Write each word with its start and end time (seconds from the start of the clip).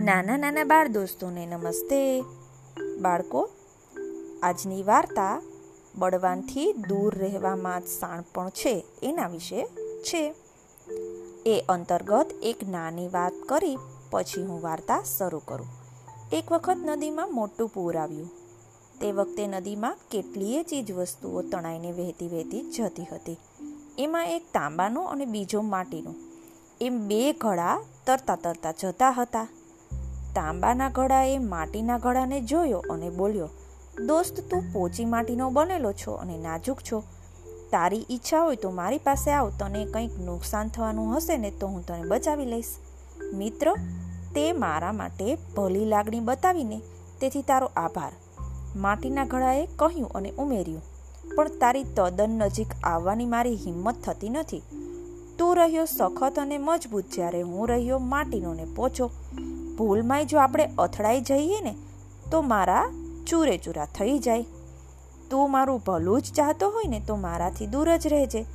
નાના 0.00 0.36
નાના 0.36 0.64
બાળ 0.64 0.88
દોસ્તોને 0.88 1.46
નમસ્તે. 1.46 2.24
બાળકો, 3.00 3.48
આજની 4.42 4.82
વાર્તા 4.82 5.42
બળવાનથી 5.98 6.72
દૂર 6.72 7.14
રહેવામાં 7.14 7.80
શાણપણ 7.80 8.48
છે, 8.48 8.84
એના 9.02 9.28
વિશે 9.28 9.66
છે. 10.02 10.34
એ 11.46 11.64
અંતર્ગત 11.68 12.26
એક 12.42 12.56
નાની 12.68 13.08
વાત 13.08 13.32
કરી, 13.48 13.78
પછી 14.10 14.46
હું 14.46 14.62
વાર્તા 14.62 15.02
શરૂ 15.18 15.38
કરું. 15.38 15.66
એક 16.32 16.52
વખત 16.52 16.76
નદીમાં 16.84 17.34
મોટું 17.34 17.68
પૂર 17.68 17.96
આવ્યું. 17.96 18.30
તે 19.00 19.12
વખતે 19.12 19.46
નદીમાં 19.46 19.96
કેટલીય 20.10 20.62
ચીજ 20.62 20.92
વસ્તુઓ 20.92 21.42
તણાઈને 21.42 21.92
વહેતી 21.92 22.28
વહેતી 22.28 22.60
જતી 22.60 23.04
હતી. 23.04 23.38
એમાં 23.98 24.26
એક 24.26 24.42
તાંબાનું 24.42 25.08
અને 25.08 25.24
બીજો 25.24 25.60
માટીનું. 25.60 26.14
એમ 26.80 27.08
બે 27.08 27.32
ઘડા 27.32 27.80
તરતા 28.06 28.36
તરતા 28.36 28.72
જતા 28.72 29.10
હતા. 29.10 29.48
તાંબાના 30.34 30.90
ઘડાએ 30.90 31.38
માટીના 31.46 31.98
ઘડાને 31.98 32.40
જોયો 32.42 32.82
અને 32.90 33.10
બોલ્યો, 33.10 33.48
દોસ્ત, 34.08 34.36
તું 34.50 34.68
પોચી 34.72 35.06
માટીનો 35.06 35.50
બનેલો 35.50 35.92
છો 35.92 36.12
અને 36.14 36.36
નાજુક 36.38 36.82
છો. 36.82 37.02
તારી 37.72 38.06
ઈચ્છા 38.10 38.40
હોય 38.40 38.56
તો 38.56 38.70
મારી 38.70 38.98
પાસે 38.98 39.30
આવ, 39.32 39.50
તને 39.58 39.84
કંઈક 39.86 40.14
નુકસાન 40.20 40.68
થવાનું 40.68 41.12
હશે 41.16 41.36
ને 41.36 41.50
તો 41.50 41.66
હું 41.66 41.84
તને 41.86 42.08
બચાવી 42.08 42.44
લઈશ. 42.44 42.72
મિત્ર, 43.34 43.72
તે 44.34 44.44
મારા 44.54 44.92
માટે 44.92 45.38
ભલી 45.56 45.84
લાગણી 45.84 46.20
બતાવીને 46.20 46.78
તેથી 47.20 47.42
તારો 47.42 47.70
આભાર. 47.76 48.12
માટીના 48.76 49.24
ઘડાએ 49.24 49.64
કહ્યું 49.76 50.12
અને 50.12 50.30
ઉમેર્યું, 50.38 50.82
પણ 51.36 51.58
તારી 51.58 51.86
તદ્દન 51.96 52.38
નજીક 52.42 52.74
આવવાની 52.84 53.26
મારી 53.26 53.56
હિંમત 53.56 54.02
થતી 54.04 54.30
નથી. 54.30 54.62
તું 55.38 55.56
રહ્યો 55.56 55.86
સખત 55.88 56.38
અને 56.38 56.58
મજબૂત 56.58 57.06
જ્યારે 57.10 57.42
હું 57.42 57.68
રહ્યો 57.68 57.98
માટીનો 57.98 58.54
ને 58.54 58.66
પોચો. 58.76 59.10
ભૂલમાંય 59.80 60.24
જો 60.24 60.38
આપણે 60.38 60.70
અથડાઈ 60.78 61.20
જઈએ 61.20 61.60
ને, 61.60 61.76
તો 62.30 62.40
મારા 62.42 62.90
ચૂરે 63.26 63.58
ચૂરા 63.58 63.84
થઈ 63.84 64.18
જાય. 64.18 64.44
તું 65.30 65.50
મારું 65.50 65.82
ભલું 65.86 66.22
જ 66.22 66.32
ચાહતો 66.32 66.70
હોય 66.70 66.88
ને, 66.88 67.00
તો 67.00 67.16
મારાથી 67.16 67.66
દૂર 67.66 67.96
જ 67.96 68.06
રહેજે. 68.06 68.46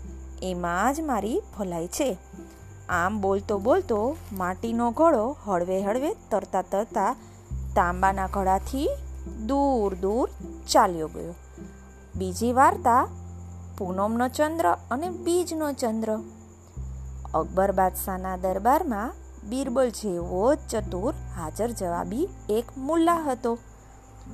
એમાં 0.41 0.93
જ 0.93 1.01
મારી 1.01 1.41
ભલાઈ 1.59 1.87
છે. 1.87 2.17
આમ 2.89 3.21
બોલતો 3.21 3.59
બોલતો 3.59 4.17
માટીનો 4.33 4.91
ઘોડો 4.91 5.35
હળવે 5.45 5.81
હળવે 5.81 6.13
તરતા 6.13 6.61
તરતા 6.61 7.15
તાંબાના 7.75 8.27
ઘડાથી 8.27 8.89
દૂર 9.45 9.95
દૂર 9.95 10.29
ચાલ્યો 10.67 11.07
ગયો. 11.07 11.33
બીજી 12.15 12.53
વાર્તા, 12.53 13.07
પૂનમનો 13.77 14.27
ચંદ્ર 14.27 14.77
અને 14.91 15.09
બીજનો 15.09 15.71
ચંદ્ર. 15.71 16.19
અકબર 17.33 17.71
બાદશાહના 17.71 18.37
દરબારમાં 18.37 19.13
બિરબલ 19.49 19.89
જેવો 19.89 20.55
ચતુર 20.55 21.13
હાજર 21.35 21.71
જવાબી 21.71 22.29
એક 22.49 22.77
મુલ્લા 22.77 23.15
હતો. 23.15 23.57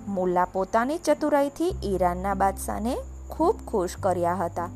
મુલ્લા 0.07 0.45
પોતાની 0.45 0.97
ચતુરાઈથી 0.97 1.75
ઈરાનના 1.83 2.33
બાદશાહને 2.33 2.97
ખૂબ 3.29 3.55
ખુશ 3.67 3.97
કર્યા 3.99 4.35
હતા. 4.35 4.69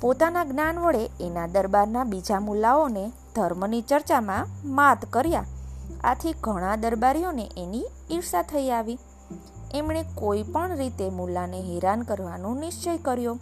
પોતાના 0.00 0.44
જ્ઞાન 0.44 0.78
વડે 0.78 1.10
એના 1.20 1.46
દરબારના 1.46 2.04
બીજા 2.04 2.40
મુલ્લાઓને 2.40 3.12
ધર્મની 3.34 3.80
ચર્ચામાં 3.80 4.46
માત 4.74 5.04
કર્યા. 5.12 5.44
આથી 6.04 6.32
ઘણા 6.40 6.76
દરબારીઓને 6.76 7.50
એની 7.56 7.86
ઈર્ષા 8.10 8.42
થઈ 8.42 8.70
આવી. 8.70 8.98
એમણે 9.74 10.04
કોઈ 10.14 10.42
પણ 10.42 10.76
રીતે 10.76 11.10
મુલ્લાને 11.10 11.60
હેરાન 11.60 12.02
કરવાનો 12.02 12.54
નિશ્ચય 12.54 12.96
કર્યો. 12.96 13.38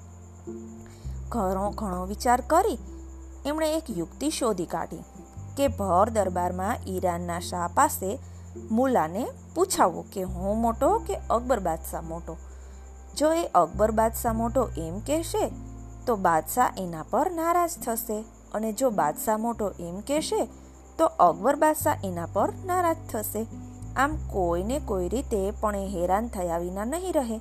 ઘણો 1.29 1.71
ઘણો 1.71 2.07
વિચાર 2.07 2.41
કરી 2.41 2.79
એમણે 3.47 3.77
એક 3.77 3.99
યુક્તિ 3.99 4.31
શોધી 4.31 4.67
કાઢી. 4.67 5.14
કે 5.57 5.69
ભર 5.69 6.11
દરબારમાં 6.11 6.77
ઈરાનના 6.87 7.39
શાહ 7.39 7.69
પાસે 7.75 8.19
મુલાને 8.71 9.27
પૂછાવો 9.55 10.05
કે 10.13 10.23
હું 10.23 10.61
મોટો 10.61 10.99
કે 10.99 11.15
અકબર 11.31 11.61
બાદશાહ 11.61 12.03
મોટો? 12.03 12.37
જો 13.17 13.33
એ 13.33 13.45
અકબર 13.55 13.91
બાદશાહ 13.91 14.33
મોટો 14.33 14.69
એમ 14.79 14.99
કહેશે, 14.99 15.53
તો 16.07 16.17
બાદશાહ 16.17 16.73
એના 16.79 17.03
પર 17.11 17.31
નારાજ 17.31 17.71
થશે. 17.85 18.25
અને 18.55 18.73
જો 18.73 18.91
બાદશાહ 18.91 19.37
મોટો 19.37 19.71
એમ 19.81 20.01
કહેશે, 20.01 20.49
તો 20.99 21.05
અકબર 21.05 21.57
બાદશાહ 21.57 21.97
એના 22.05 22.27
પર 22.27 22.53
નારાજ 22.67 22.97
થશે. 23.11 23.47
આમ 23.97 24.17
કોઈને 24.17 24.79
કોઈ 24.79 25.09
રીતે 25.09 25.51
પણ 25.61 25.77
એ 25.77 25.89
હેરાન 25.89 26.29
થયા 26.29 26.59
વિના 26.59 26.85
નહીં 26.85 27.13
રહે. 27.13 27.41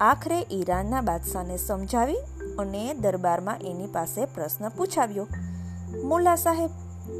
આખરે 0.00 0.38
ઈરાનના 0.50 1.00
બાદશાહને 1.00 1.56
સમજાવી 1.56 2.16
અને 2.58 2.94
દરબારમાં 2.94 3.58
એની 3.60 3.86
પાસે 3.86 4.24
પ્રશ્ન 4.24 4.68
પૂછાવ્યો. 4.68 5.26
મુલ્લા 6.04 6.36
સાહેબ 6.36 6.70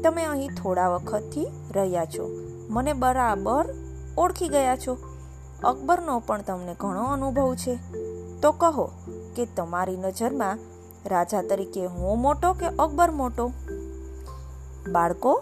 તમે 0.01 0.23
અહીં 0.23 0.49
થોડા 0.49 0.87
વખતથી 0.87 1.47
રહ્યા 1.75 2.05
છો. 2.05 2.29
મને 2.69 2.93
બરાબર 2.93 3.65
ઓળખી 4.17 4.47
ગયા 4.47 4.75
છો. 4.75 4.97
અકબરનો 5.63 6.19
પણ 6.19 6.41
તમને 6.41 6.75
ઘણો 6.79 7.03
અનુભવ 7.03 7.55
છે. 7.55 7.79
તો 8.41 8.51
કહો 8.51 8.91
કે 9.35 9.45
તમારી 9.45 9.97
નજરમાં 9.97 10.59
રાજા 11.05 11.41
તરીકે 11.41 11.85
હું 11.85 12.21
મોટો 12.21 12.53
કે 12.53 12.65
અકબર 12.65 13.11
મોટો? 13.11 13.51
બાળકો, 14.91 15.41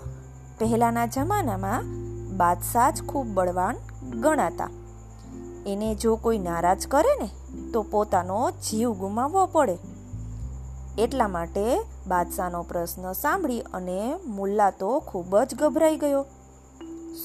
પહેલાંના 0.59 1.06
જમાનામાં 1.06 1.84
બાદશાહ 2.38 2.91
જ 2.91 3.03
ખૂબ 3.03 3.28
બળવાન 3.28 3.75
ગણાતા. 4.19 4.69
એને 5.67 5.95
જો 5.95 6.16
કોઈ 6.16 6.40
નારાજ 6.40 6.88
કરે 6.88 7.23
ને, 7.23 7.29
તો 7.72 7.84
પોતાનો 7.84 8.51
જીવ 8.51 8.94
ગુમાવવો 8.94 9.45
પડે. 9.45 9.78
એટલા 10.97 11.28
માટે 11.28 11.81
બાદશાહનો 12.07 12.63
પ્રશ્ન 12.63 13.13
સાંભળી 13.13 13.62
અને 13.62 14.16
મુલ્લા 14.25 14.72
તો 14.72 15.00
ખૂબ 15.00 15.40
જ 15.40 15.56
ગભરાઈ 15.56 15.97
ગયો. 15.97 16.25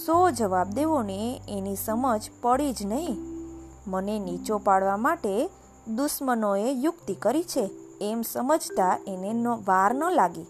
સો 0.06 0.30
જવાબ 0.30 0.70
દેવોને 0.70 1.40
એની 1.48 1.76
સમજ 1.76 2.30
પડી 2.42 2.72
જ 2.72 2.86
નહીં. 2.86 3.16
મને 3.86 4.18
નીચો 4.18 4.58
પાડવા 4.58 4.96
માટે 4.96 5.50
દુશ્મનોએ 5.96 6.72
યુક્તિ 6.72 7.14
કરી 7.14 7.42
છે 7.42 7.70
એમ 8.00 8.22
સમજતા 8.22 8.98
એને 9.06 9.32
વાર 9.64 9.94
ન 9.94 10.10
લાગી. 10.10 10.46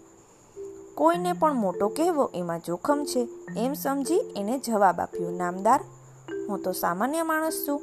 કોઈને 0.95 1.33
પણ 1.33 1.53
મોટો 1.53 1.87
કહેવો 1.87 2.31
એમાં 2.33 2.59
જોખમ 2.59 3.03
છે 3.03 3.29
એમ 3.57 3.73
સમજી 3.73 4.15
એને 4.15 4.59
જવાબ 4.59 4.99
આપ્યો, 4.99 5.29
નામદાર, 5.31 5.83
હું 6.49 6.63
તો 6.63 6.71
સામાન્ય 6.71 7.23
માણસ 7.23 7.65
છું. 7.67 7.81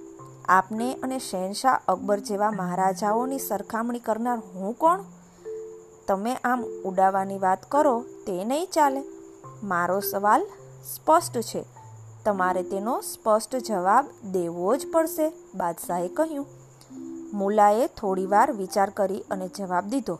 આપને 0.48 0.94
અને 0.94 1.18
શહેનશાહ 1.18 1.78
અકબર 1.88 2.20
જેવા 2.20 2.50
મહારાજાઓની 2.50 3.38
સરખામણી 3.38 3.98
કરનાર 3.98 4.38
હું 4.38 4.78
કોણ? 4.78 5.00
તમે 6.08 6.32
આમ 6.44 6.64
ઉડાવવાની 6.84 7.38
વાત 7.38 7.62
કરો 7.68 7.94
તે 8.26 8.44
નહીં 8.44 8.66
ચાલે. 8.72 9.02
મારો 9.62 10.00
સવાલ 10.00 10.42
સ્પષ્ટ 10.94 11.36
છે. 11.40 11.62
તમારે 12.24 12.62
તેનો 12.62 13.00
સ્પષ્ટ 13.00 13.56
જવાબ 13.56 14.04
દેવો 14.32 14.76
જ 14.76 14.86
પડશે, 14.92 15.26
બાદશાહે 15.54 16.08
કહ્યું. 16.08 16.46
મુલાએ 17.32 17.86
થોડીવાર 17.86 18.52
વિચાર 18.52 18.90
કરી 18.90 19.24
અને 19.30 19.48
જવાબ 19.48 19.84
દીધો. 19.84 20.16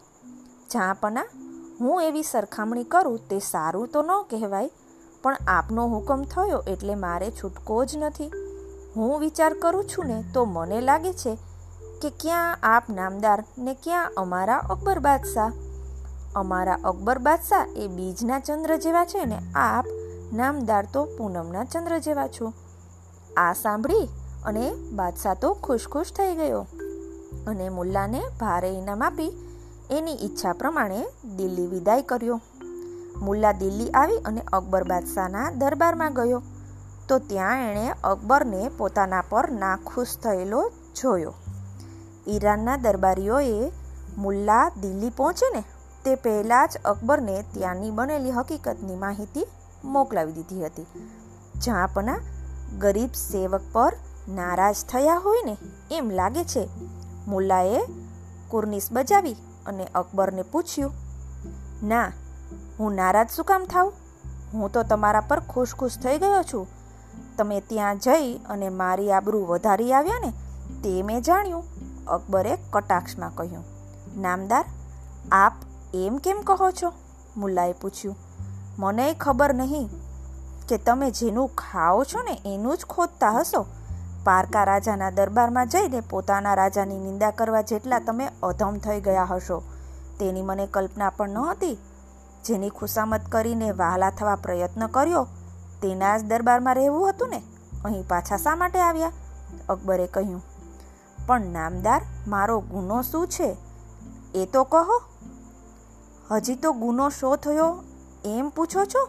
જાપના 0.71 1.27
હું 1.81 2.03
એવી 2.03 2.23
સરખામણી 2.23 2.85
કરું 2.85 3.19
તે 3.29 3.39
સારું 3.39 3.89
તો 3.89 4.03
ન 4.03 4.11
કહેવાય, 4.31 4.71
પણ 5.23 5.37
આપનો 5.49 5.87
હુકમ 5.87 6.25
થયો 6.25 6.61
એટલે 6.67 6.95
મારે 6.95 7.31
છૂટકો 7.31 7.85
જ 7.85 7.97
નથી. 7.97 8.31
હું 8.97 9.21
વિચાર 9.21 9.53
કરું 9.55 9.89
છું 9.89 10.07
ને 10.07 10.25
તો 10.35 10.45
મને 10.45 10.81
લાગે 10.81 11.13
છે 11.13 11.37
કે 12.03 12.11
ક્યાં 12.21 12.59
આપ 12.63 12.85
નામદાર 12.91 13.45
ને 13.59 13.75
ક્યાં 13.75 14.13
અમારા 14.17 14.67
અકબર 14.71 14.99
બાદશાહ. 14.99 15.53
અમારા 16.35 16.79
અકબર 16.85 17.19
બાદશાહ 17.19 17.67
એ 17.77 17.87
બીજના 17.89 18.39
ચંદ્ર 18.39 18.77
જેવા 18.77 19.05
છે 19.05 19.25
ને 19.25 19.39
આપ 19.55 19.85
નામદાર 20.33 20.87
તો 20.93 21.05
પૂનમના 21.05 21.65
ચંદ્ર 21.65 21.99
જેવા 21.99 22.27
છો. 22.27 22.53
આ 23.37 23.53
સાંભળી 23.53 24.09
અને 24.45 24.75
બાદશાહ 24.93 25.35
તો 25.35 25.55
ખુશ 25.55 25.89
ખુશ 25.89 26.13
થઈ 26.13 26.35
ગયો. 26.35 26.67
અને 27.47 27.69
મુલ્લાને 27.69 28.23
ભારે 28.41 28.69
ઇનામ 28.69 29.03
આપી 29.03 29.33
એની 29.91 30.13
ઈચ્છા 30.13 30.53
પ્રમાણે 30.53 31.07
દિલ્હી 31.37 31.67
વિદાય 31.67 32.03
કર્યો. 32.03 32.41
મુલ્લા 33.17 33.53
દિલ્હી 33.53 33.91
આવી 33.91 34.19
અને 34.19 34.43
અકબર 34.53 34.85
બાદશાહના 34.85 35.51
દરબારમાં 35.51 36.15
ગયો. 36.15 36.43
તો 37.09 37.19
ત્યાં 37.19 37.71
એણે 37.71 37.95
અકબરને 38.05 38.71
પોતાના 38.79 39.25
પર 39.29 39.51
નાખુશ 39.51 40.17
થયેલો 40.23 40.71
જોયો. 41.03 41.35
ઈરાનના 42.29 42.77
દરબારીઓએ 42.77 43.73
મુલ્લા 44.19 44.69
દિલ્હી 44.81 45.11
પહોંચે 45.11 45.47
ને 45.57 45.65
તે 46.05 46.15
પહેલાં 46.15 46.69
જ 46.69 46.81
અકબરને 46.85 47.37
ત્યાંની 47.55 47.91
બનેલી 47.91 48.31
હકીકતની 48.31 48.97
માહિતી 48.97 49.47
મોકલાવી 49.85 50.33
દીધી 50.33 50.65
હતી. 50.65 50.87
જાપના 51.61 52.19
ગરીબ 52.79 53.13
સેવક 53.21 53.65
પર 53.73 53.97
નારાજ 54.29 54.77
થયા 54.89 55.19
હોય 55.19 55.43
ને 55.47 55.55
એમ 55.91 56.11
લાગે 56.11 56.45
છે, 56.45 56.69
મુલ્લાએ 57.27 57.81
કુર્નિસ 58.51 58.89
બજાવી 58.93 59.37
અને 59.67 59.85
અકબરને 59.95 60.43
પૂછ્યું, 60.43 60.93
ના, 61.83 62.09
હું 62.79 62.93
નારાજ 62.93 63.29
શું 63.31 63.45
કામ 63.45 63.65
થાઉં? 63.65 63.93
હું 64.53 64.73
તો 64.73 64.83
તમારા 64.83 65.21
પર 65.21 65.41
ખુશ 65.51 65.75
ખુશ 65.75 65.99
થઈ 65.99 66.19
ગયો 66.19 66.43
છું. 66.43 66.67
તમે 67.39 67.61
ત્યાં 67.61 67.99
જઈ 67.99 68.35
અને 68.49 68.69
મારી 68.69 69.13
આબરૂ 69.13 69.45
વધારી 69.47 69.93
આવ્યા 69.93 70.25
ને 70.25 70.33
તે 70.83 71.03
મેં 71.03 71.23
જાણ્યું, 71.23 71.65
અકબરે 72.09 72.57
કટાક્ષમાં 72.71 73.35
કહ્યું. 73.35 73.65
નામદાર, 74.21 74.65
આપ 75.33 75.55
એમ 75.95 76.17
કેમ 76.17 76.41
કહો 76.45 76.71
છો? 76.71 76.93
મુલ્લાએ 77.37 77.73
પૂછ્યું. 77.73 78.17
મને 78.79 79.13
ખબર 79.15 79.55
નહીં 79.55 79.89
કે 80.69 80.77
તમે 80.79 81.11
જેનું 81.11 81.49
ખાઓ 81.49 82.05
છો 82.05 82.23
ને 82.23 82.55
એનું 82.55 82.77
જ 82.77 82.85
ખોદતા 82.85 83.31
હશો. 83.31 83.67
પારકા 84.25 84.65
રાજાના 84.65 85.11
દરબારમાં 85.11 85.69
જઈને 85.69 86.01
પોતાના 86.01 86.55
રાજાની 86.55 86.99
નિંદા 86.99 87.31
કરવા 87.31 87.61
જેટલા 87.61 87.99
તમે 87.99 88.29
અધમ 88.43 88.77
થઈ 88.77 89.01
ગયા 89.01 89.25
હશો. 89.25 89.63
તેની 90.21 90.43
મને 90.43 90.67
કલ્પના 90.67 91.11
પણ 91.11 91.29
ન 91.29 91.39
હતી 91.39 91.79
જેની 92.45 92.71
ખુશામત 92.71 93.21
કરીને 93.29 93.71
વહાલા 93.71 94.11
થવા 94.11 94.37
પ્રયત્ન 94.37 94.87
કર્યો, 94.87 95.27
તેના 95.83 96.19
જ 96.19 96.23
દરબારમાં 96.23 96.75
રહેવું 96.75 97.11
હતું 97.11 97.29
ને. 97.29 97.43
અહીં 97.85 98.09
પાછા 98.09 98.37
શા 98.37 98.57
માટે 98.57 98.81
આવ્યા? 98.81 99.13
અકબરે 99.69 100.07
કહ્યું. 100.07 100.43
પણ 101.27 101.41
નામદાર, 101.41 102.03
મારો 102.29 102.61
ગુનો 102.61 103.03
શું 103.03 103.29
છે? 103.29 103.57
એ 104.35 104.47
તો 104.47 104.65
કહો. 104.65 105.14
હજી 106.31 106.55
તો 106.57 106.73
ગુનો 106.73 107.07
શો 107.11 107.37
થયો? 107.37 107.83
એમ 108.25 108.47
પૂછો 108.49 108.85
છો? 108.85 109.03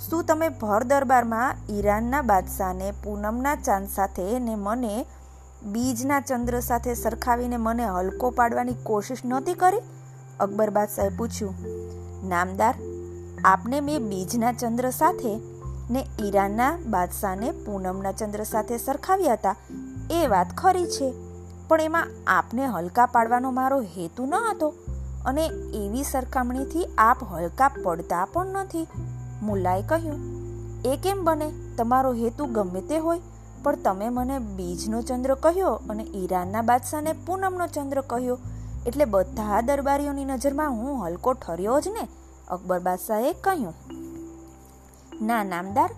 શું 0.00 0.24
તમે 0.24 0.48
ભર 0.48 0.84
દરબારમાં 0.84 1.58
ઈરાનના 1.70 2.22
બાદશાહને 2.22 2.88
પૂનમના 3.04 3.54
ચાંદ 3.56 3.88
સાથે 3.88 4.38
ને 4.38 4.54
મને 4.54 4.94
બીજના 5.62 6.20
ચંદ્ર 6.20 6.60
સાથે 6.60 6.94
સરખાવીને 6.94 7.56
મને 7.56 7.86
હલકો 7.86 8.30
પાડવાની 8.30 8.78
કોશિશ 8.82 9.22
નહોતી 9.24 9.54
કરી? 9.54 9.82
અકબર 10.40 10.70
બાદશાહે 10.70 11.08
પૂછ્યું, 11.08 11.54
નામદાર, 12.28 12.74
આપને 13.44 13.80
મેં 13.80 14.08
બીજના 14.08 14.52
ચંદ્ર 14.52 14.90
સાથે 14.90 15.36
ને 15.90 16.06
ઈરાનના 16.24 16.72
બાદશાહને 16.86 17.50
પૂનમના 17.50 18.12
ચંદ્ર 18.12 18.44
સાથે 18.44 18.78
સરખાવ્યા 18.78 19.32
હતા. 19.32 19.56
એ 20.10 20.26
વાત 20.26 20.56
ખરી 20.56 20.90
છે, 20.90 21.14
પણ 21.68 21.80
એમાં 21.80 22.06
આપને 22.26 22.66
હલકા 22.66 23.06
પાડવાનો 23.06 23.50
મારો 23.50 23.80
હેતુ 23.80 24.26
ન 24.26 24.34
હતો. 24.50 24.74
અને 25.28 25.46
એવી 25.74 26.04
સરખામણીથી 26.04 26.84
આપ 26.98 27.24
હલકા 27.32 27.70
પડતા 27.84 28.24
પણ 28.32 28.46
નથી. 28.46 28.86
મુલાએ 29.42 29.82
કહ્યું, 29.82 30.20
એ 30.84 30.96
કેમ 30.96 31.24
બને? 31.24 31.48
તમારો 31.76 32.12
હેતુ 32.12 32.46
ગમે 32.46 32.80
તે 32.80 32.98
હોય, 32.98 33.20
પણ 33.62 33.76
તમે 33.76 34.08
મને 34.08 34.38
બીજનો 34.38 35.02
ચંદ્ર 35.02 35.34
કહ્યો 35.34 35.72
અને 35.90 36.04
ઈરાનના 36.14 36.62
બાદશાહને 36.62 37.12
પૂનમનો 37.26 37.66
ચંદ્ર 37.66 38.00
કહ્યો. 38.00 38.38
એટલે 38.86 39.04
બધા 39.04 39.60
દરબારીઓની 39.60 40.24
નજરમાં 40.24 40.70
હું 40.70 41.00
હલકો 41.04 41.32
ઠર્યો 41.34 41.80
જ 41.80 41.88
ને, 41.88 42.04
અકબર 42.48 42.78
બાદશાહે 42.80 43.32
કહ્યું. 43.32 43.74
ના, 45.22 45.42
નામદાર, 45.44 45.90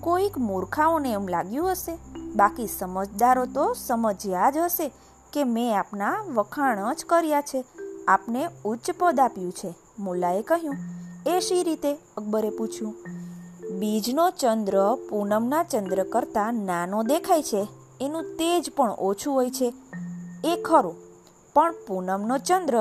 કોઈક 0.00 0.38
મૂર્ખાઓને 0.38 1.12
એમ 1.12 1.28
લાગ્યું 1.28 1.72
હશે. 1.72 1.98
બાકી 2.36 2.66
સમજદારો 2.66 3.44
તો 3.46 3.64
સમજ્યા 3.74 4.50
જ 4.50 4.56
હશે 4.58 4.86
કે 5.32 5.44
મેં 5.44 5.78
આપના 5.78 6.14
વખાણ 6.34 6.94
જ 6.94 7.04
કર્યા 7.08 7.42
છે. 7.42 7.64
આપને 8.10 8.42
ઉચ્ચ 8.64 8.90
પદ 8.98 9.20
આપ્યું 9.20 9.52
છે. 9.52 9.70
મુલ્લાએ 9.98 10.42
કહ્યું, 10.42 10.76
એ 11.26 11.40
શી 11.40 11.62
રીતે? 11.62 11.92
અકબરે 12.16 12.50
પૂછ્યું, 12.50 12.94
બીજનો 13.78 14.24
ચંદ્ર 14.30 14.76
પૂનમના 15.10 15.62
ચંદ્ર 15.62 16.00
કરતાં 16.04 16.54
નાનો 16.64 17.02
દેખાય 17.02 17.42
છે. 17.42 17.62
એનું 18.00 18.24
તેજ 18.38 18.70
પણ 18.76 18.96
ઓછું 19.00 19.34
હોય 19.34 19.50
છે. 19.50 19.68
એ 20.44 20.52
ખરું, 20.62 20.96
પણ 21.54 21.74
પૂનમનો 21.88 22.38
ચંદ્ર 22.38 22.76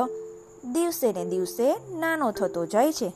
દિવસે 0.73 1.07
ને 1.13 1.25
દિવસે 1.25 1.67
નાનો 1.99 2.31
થતો 2.31 2.65
જાય 2.65 2.93
છે. 2.93 3.09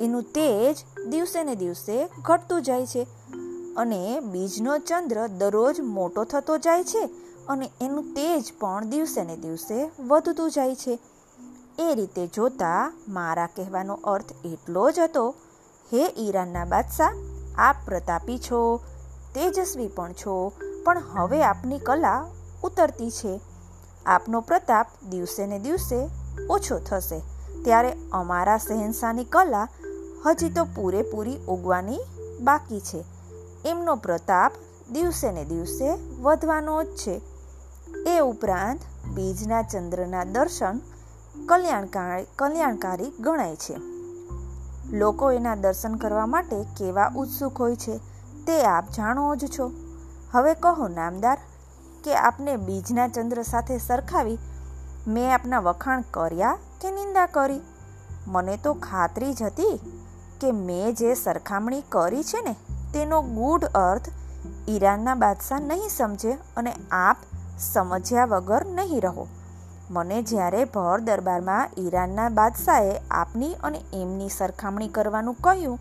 એનું 0.00 0.22
તેજ 0.22 0.76
દિવસે 1.10 1.40
ને 1.42 1.54
દિવસે 1.54 1.96
ઘટતું 2.22 2.62
જાય 2.62 2.86
છે. 2.86 3.06
અને 3.76 4.20
બીજનો 4.32 4.78
ચંદ્ર 4.78 5.18
દરરોજ 5.38 5.80
મોટો 5.80 6.24
થતો 6.24 6.58
જાય 6.58 6.84
છે 6.84 7.04
અને 7.48 7.66
એનું 7.80 8.14
તેજ 8.14 8.52
પણ 8.60 8.84
દિવસે 8.84 9.22
ને 9.22 9.36
દિવસે 9.36 9.78
વધતું 10.00 10.50
જાય 10.50 10.74
છે. 10.74 10.94
એ 11.78 11.94
રીતે 11.94 12.26
જોતા 12.26 12.92
મારા 13.08 13.46
કહેવાનો 13.46 13.94
અર્થ 13.94 14.32
એટલો 14.44 14.90
જ 14.90 14.98
હતો, 14.98 15.34
હે 15.92 16.28
ઈરાનના 16.28 16.64
બાદશાહ, 16.64 17.12
આપ 17.58 17.76
પ્રતાપી 17.84 18.38
છો, 18.38 18.80
તેજસ્વી 19.34 19.88
પણ 19.88 20.12
છો, 20.12 20.52
પણ 20.84 21.02
હવે 21.10 21.44
આપની 21.44 21.78
કલા 21.78 22.26
ઉતરતી 22.62 23.10
છે. 23.10 23.40
આપનો 24.06 24.40
પ્રતાપ 24.40 24.86
દિવસે 25.10 25.46
ને 25.46 25.58
દિવસે 25.58 26.08
ઓછો 26.50 26.78
થશે. 26.78 27.22
ત્યારે 27.64 27.96
અમારા 28.12 28.58
શહેનશાહની 28.58 29.24
કલા 29.24 29.68
હજી 30.26 30.50
તો 30.50 30.64
પૂરેપૂરી 30.64 31.36
ઉગવાની 31.48 31.98
બાકી 32.40 32.80
છે. 32.80 33.04
એમનો 33.64 33.96
પ્રતાપ 33.96 34.52
દિવસે 34.92 35.32
ને 35.32 35.44
દિવસે 35.44 35.94
વધવાનો 36.20 36.82
જ 36.82 36.86
છે. 36.86 37.20
એ 38.06 38.18
ઉપરાંત 38.18 38.80
બીજના 39.14 39.62
ચંદ્રના 39.62 40.24
દર્શન 40.24 40.80
કલ્યાણકારી 41.48 42.26
કલ્યાણકારી 42.36 43.12
ગણાય 43.20 43.56
છે. 43.56 43.76
લોકો 44.96 45.32
એના 45.32 45.54
દર્શન 45.54 45.94
કરવા 45.94 46.26
માટે 46.26 46.62
કેવા 46.62 47.12
ઉત્સુક 47.16 47.60
હોય 47.60 47.76
છે 47.76 47.98
તે 48.46 48.64
આપ 48.64 48.90
જાણો 48.90 49.36
જ 49.36 49.46
છો. 49.58 49.72
હવે 50.32 50.54
કહો 50.54 50.88
નામદાર, 50.88 51.38
કે 52.04 52.16
આપને 52.16 52.56
બીજના 52.56 53.08
ચંદ્ર 53.08 53.42
સાથે 53.42 53.78
સરખાવી 53.78 54.38
મેં 55.08 55.34
આપના 55.34 55.60
વખાણ 55.60 56.02
કર્યા 56.10 56.58
કે 56.80 56.90
નિંદા 56.90 57.26
કરી? 57.26 57.60
મને 58.26 58.56
તો 58.56 58.74
ખાતરી 58.74 59.34
જ 59.34 59.42
હતી 59.42 59.80
કે 60.40 60.52
મેં 60.52 60.94
જે 60.94 61.14
સરખામણી 61.14 61.82
કરી 61.88 62.22
છે 62.22 62.42
ને, 62.42 62.56
તેનો 62.92 63.22
ગૂઢ 63.22 63.64
અર્થ 63.64 64.08
ઈરાનના 64.68 65.14
બાદશાહ 65.14 65.60
નહીં 65.60 65.88
સમજે 65.88 66.32
અને 66.56 66.74
આપ 66.90 67.16
સમજ્યા 67.58 68.24
વગર 68.24 68.66
નહીં 68.66 69.00
રહો. 69.00 69.26
મને 69.94 70.18
જ્યારે 70.28 70.60
ભર 70.74 71.02
દરબારમાં 71.06 71.74
ઈરાનના 71.80 72.28
બાદશાહે 72.38 72.94
આપની 73.16 73.50
અને 73.62 73.80
એમની 73.98 74.30
સરખામણી 74.36 74.94
કરવાનું 74.96 75.36
કહ્યું, 75.44 75.76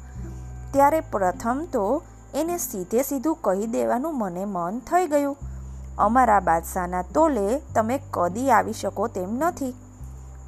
ત્યારે 0.73 0.99
પ્રથમ 1.13 1.61
તો 1.75 1.85
એને 2.33 2.57
સીધે 2.63 3.05
સીધું 3.09 3.39
કહી 3.45 3.69
દેવાનું 3.75 4.19
મને 4.19 4.43
મન 4.47 4.81
થઈ 4.89 5.07
ગયું. 5.07 5.37
અમારા 5.99 6.41
બાદશાહના 6.49 7.05
તોલે 7.15 7.47
તમે 7.75 7.97
કદી 8.11 8.51
આવી 8.51 8.77
શકો 8.81 9.07
તેમ 9.15 9.31
નથી. 9.39 9.73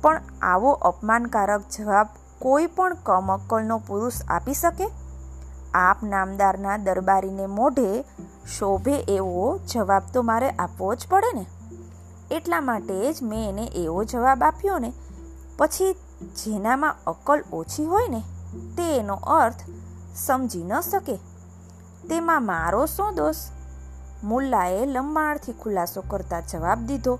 પણ 0.03 0.21
આવો 0.51 0.71
અપમાનકારક 0.89 1.65
જવાબ 1.69 2.07
કોઈ 2.39 2.69
પણ 2.77 3.01
કમક્કલનો 3.03 3.77
પુરુષ 3.87 4.21
આપી 4.29 4.59
શકે? 4.61 4.87
આપ 5.81 6.03
નામદારના 6.11 6.77
દરબારીને 6.85 7.45
મોઢે 7.57 7.91
શોભે 8.53 8.95
એવો 9.17 9.45
જવાબ 9.67 10.13
તો 10.13 10.27
મારે 10.29 10.49
આપવો 10.55 10.95
જ 10.95 11.11
પડે 11.11 11.31
ને? 11.37 11.45
એટલા 12.31 12.61
માટે 12.61 13.13
જ 13.13 13.23
મેં 13.23 13.49
એને 13.49 13.63
એવો 13.63 14.03
જવાબ 14.03 14.43
આપ્યો 14.43 14.77
ને. 14.77 14.93
પછી 15.57 15.93
જેનામાં 16.45 16.95
અકલ 17.07 17.43
ઓછી 17.53 17.85
હોય 17.85 18.07
ને 18.07 18.23
તે 18.77 18.97
એનો 18.97 19.15
અર્થ 19.15 19.55
સમજી 20.15 20.63
ન 20.63 20.79
શકે. 20.79 21.15
તેમાં 22.09 22.45
મારો 22.45 22.85
શું 22.85 23.15
દોષ? 23.15 23.35
મુલ્લાએ 24.23 24.85
લંબાણથી 24.85 25.53
ખુલાસો 25.53 26.03
કરતા 26.07 26.39
જવાબ 26.39 26.79
દીધો. 26.85 27.19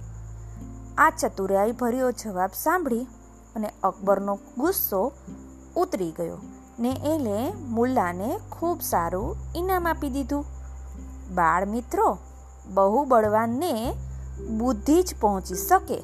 આ 0.98 1.10
ચતુરાઈ 1.10 1.72
ભર્યો 1.72 2.12
જવાબ 2.12 2.50
સાંભળી 2.54 3.08
અને 3.56 3.70
અકબરનો 3.84 4.40
ગુસ્સો 4.58 5.12
ઉતરી 5.76 6.12
ગયો 6.12 6.38
ને 6.80 6.92
એને 7.06 7.54
મુલ્લાને 7.68 8.40
ખૂબ 8.52 8.82
સારું 8.82 9.36
ઇનામ 9.56 9.88
આપી 9.88 10.10
દીધું. 10.10 10.46
બાળ 11.36 11.66
મિત્રો, 11.66 12.18
બહુ 12.68 13.06
બળવાનને 13.06 13.94
બુદ્ધિ 14.40 15.04
જ 15.04 15.16
પહોંચી 15.20 15.56
શકે. 15.56 16.04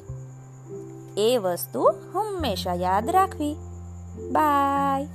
એ 1.16 1.36
વસ્તુ 1.36 1.82
હંમેશા 1.82 2.74
યાદ 2.74 3.10
રાખવી. 3.10 3.56
બાય. 4.32 5.08